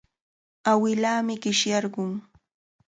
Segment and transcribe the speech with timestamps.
[0.71, 2.11] Awilaami qishyarqun.